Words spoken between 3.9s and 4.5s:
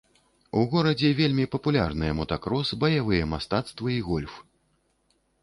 і гольф.